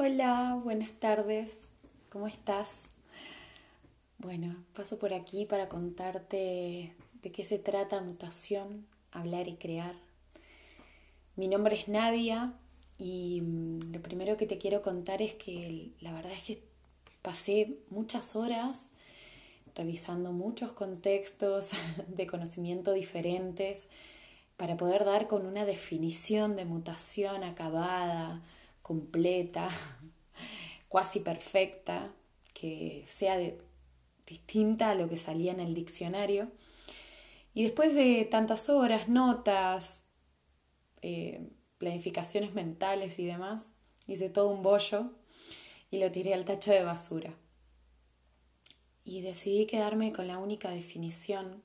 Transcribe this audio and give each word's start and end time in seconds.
Hola, 0.00 0.56
buenas 0.62 0.92
tardes, 1.00 1.66
¿cómo 2.08 2.28
estás? 2.28 2.84
Bueno, 4.18 4.54
paso 4.72 4.96
por 4.96 5.12
aquí 5.12 5.44
para 5.44 5.68
contarte 5.68 6.94
de 7.20 7.32
qué 7.32 7.42
se 7.42 7.58
trata 7.58 8.00
mutación, 8.00 8.86
hablar 9.10 9.48
y 9.48 9.56
crear. 9.56 9.96
Mi 11.34 11.48
nombre 11.48 11.74
es 11.74 11.88
Nadia 11.88 12.52
y 12.96 13.40
mm, 13.40 13.92
lo 13.92 14.00
primero 14.00 14.36
que 14.36 14.46
te 14.46 14.56
quiero 14.56 14.82
contar 14.82 15.20
es 15.20 15.34
que 15.34 15.90
la 15.98 16.12
verdad 16.12 16.30
es 16.30 16.44
que 16.44 16.62
pasé 17.20 17.80
muchas 17.90 18.36
horas 18.36 18.90
revisando 19.74 20.30
muchos 20.30 20.70
contextos 20.70 21.70
de 22.06 22.28
conocimiento 22.28 22.92
diferentes 22.92 23.82
para 24.56 24.76
poder 24.76 25.04
dar 25.04 25.26
con 25.26 25.44
una 25.44 25.64
definición 25.64 26.54
de 26.54 26.66
mutación 26.66 27.42
acabada, 27.42 28.44
completa, 28.88 29.68
cuasi 30.88 31.20
perfecta, 31.20 32.10
que 32.54 33.04
sea 33.06 33.36
distinta 34.26 34.90
a 34.90 34.94
lo 34.94 35.10
que 35.10 35.18
salía 35.18 35.52
en 35.52 35.60
el 35.60 35.74
diccionario. 35.74 36.50
Y 37.52 37.64
después 37.64 37.94
de 37.94 38.24
tantas 38.24 38.70
horas, 38.70 39.10
notas, 39.10 40.08
eh, 41.02 41.50
planificaciones 41.76 42.54
mentales 42.54 43.18
y 43.18 43.26
demás, 43.26 43.74
hice 44.06 44.30
todo 44.30 44.48
un 44.48 44.62
bollo 44.62 45.12
y 45.90 45.98
lo 45.98 46.10
tiré 46.10 46.32
al 46.32 46.46
tacho 46.46 46.72
de 46.72 46.82
basura. 46.82 47.34
Y 49.04 49.20
decidí 49.20 49.66
quedarme 49.66 50.14
con 50.14 50.28
la 50.28 50.38
única 50.38 50.70
definición 50.70 51.62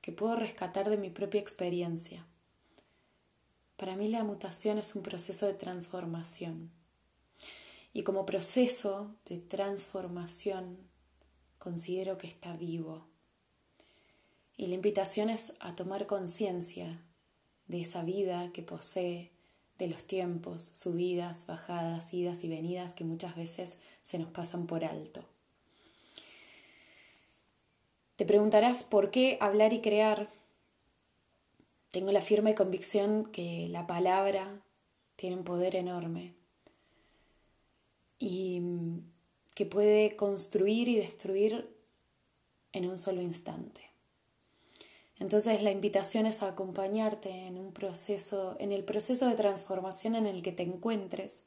que 0.00 0.12
puedo 0.12 0.36
rescatar 0.36 0.90
de 0.90 0.96
mi 0.96 1.10
propia 1.10 1.40
experiencia 1.40 2.24
para 3.76 3.96
mí 3.96 4.08
la 4.08 4.24
mutación 4.24 4.78
es 4.78 4.94
un 4.94 5.02
proceso 5.02 5.46
de 5.46 5.54
transformación. 5.54 6.70
Y 7.92 8.02
como 8.02 8.26
proceso 8.26 9.14
de 9.26 9.38
transformación 9.38 10.78
considero 11.58 12.18
que 12.18 12.26
está 12.26 12.56
vivo. 12.56 13.06
Y 14.56 14.68
la 14.68 14.74
invitación 14.74 15.30
es 15.30 15.52
a 15.60 15.76
tomar 15.76 16.06
conciencia 16.06 17.02
de 17.68 17.80
esa 17.82 18.02
vida 18.02 18.50
que 18.52 18.62
posee, 18.62 19.30
de 19.78 19.88
los 19.88 20.04
tiempos, 20.04 20.70
subidas, 20.74 21.46
bajadas, 21.46 22.14
idas 22.14 22.44
y 22.44 22.48
venidas 22.48 22.92
que 22.92 23.04
muchas 23.04 23.36
veces 23.36 23.76
se 24.02 24.18
nos 24.18 24.30
pasan 24.30 24.66
por 24.66 24.84
alto. 24.84 25.22
Te 28.16 28.24
preguntarás 28.24 28.84
por 28.84 29.10
qué 29.10 29.36
hablar 29.40 29.74
y 29.74 29.82
crear 29.82 30.30
tengo 31.90 32.12
la 32.12 32.22
firme 32.22 32.54
convicción 32.54 33.26
que 33.26 33.68
la 33.70 33.86
palabra 33.86 34.62
tiene 35.16 35.36
un 35.36 35.44
poder 35.44 35.76
enorme 35.76 36.34
y 38.18 38.62
que 39.54 39.66
puede 39.66 40.16
construir 40.16 40.88
y 40.88 40.96
destruir 40.96 41.74
en 42.72 42.86
un 42.86 42.98
solo 42.98 43.22
instante. 43.22 43.80
Entonces 45.18 45.62
la 45.62 45.70
invitación 45.70 46.26
es 46.26 46.42
a 46.42 46.48
acompañarte 46.48 47.30
en 47.46 47.56
un 47.56 47.72
proceso, 47.72 48.56
en 48.58 48.72
el 48.72 48.84
proceso 48.84 49.26
de 49.26 49.34
transformación 49.34 50.14
en 50.14 50.26
el 50.26 50.42
que 50.42 50.52
te 50.52 50.62
encuentres 50.62 51.44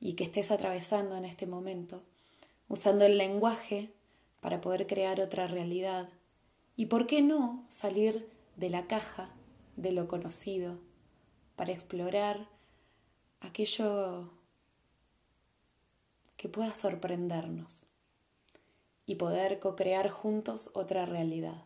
y 0.00 0.14
que 0.14 0.24
estés 0.24 0.50
atravesando 0.50 1.16
en 1.16 1.24
este 1.24 1.46
momento, 1.46 2.02
usando 2.68 3.06
el 3.06 3.16
lenguaje 3.16 3.90
para 4.42 4.60
poder 4.60 4.86
crear 4.86 5.20
otra 5.20 5.46
realidad 5.46 6.10
y, 6.76 6.86
¿por 6.86 7.06
qué 7.06 7.22
no, 7.22 7.64
salir 7.70 8.28
de 8.56 8.68
la 8.68 8.86
caja 8.86 9.30
de 9.76 9.92
lo 9.92 10.08
conocido, 10.08 10.78
para 11.56 11.72
explorar 11.72 12.48
aquello 13.40 14.30
que 16.36 16.48
pueda 16.48 16.74
sorprendernos 16.74 17.86
y 19.06 19.16
poder 19.16 19.60
co-crear 19.60 20.08
juntos 20.10 20.70
otra 20.74 21.06
realidad. 21.06 21.64